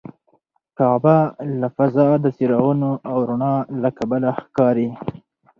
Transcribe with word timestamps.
کعبه 0.77 1.17
له 1.59 1.67
فضا 1.75 2.07
د 2.23 2.25
څراغونو 2.37 2.91
او 3.09 3.17
رڼا 3.29 3.55
له 3.81 3.89
کبله 3.97 4.29
ښکاري. 4.43 4.89